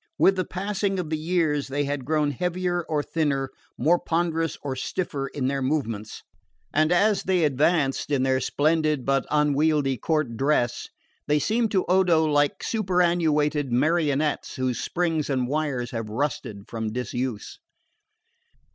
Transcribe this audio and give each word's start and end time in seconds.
With 0.17 0.35
the 0.35 0.45
passing 0.45 0.97
of 0.97 1.11
the 1.11 1.15
years 1.17 1.67
they 1.67 1.83
had 1.83 2.05
grown 2.05 2.31
heavier 2.31 2.83
or 2.89 3.03
thinner, 3.03 3.51
more 3.77 3.99
ponderous 3.99 4.57
or 4.63 4.75
stiffer 4.75 5.27
in 5.27 5.45
their 5.45 5.61
movements, 5.61 6.23
and 6.73 6.91
as 6.91 7.21
they 7.21 7.43
advanced, 7.43 8.09
in 8.09 8.23
their 8.23 8.39
splendid 8.39 9.05
but 9.05 9.27
unwieldy 9.29 9.97
court 9.97 10.35
dress, 10.37 10.87
they 11.27 11.37
seemed 11.37 11.69
to 11.73 11.85
Odo 11.85 12.25
like 12.25 12.63
superannuated 12.63 13.71
marionettes 13.71 14.55
whose 14.55 14.79
springs 14.79 15.29
and 15.29 15.47
wires 15.47 15.91
have 15.91 16.09
rusted 16.09 16.67
from 16.67 16.91
disuse. 16.91 17.59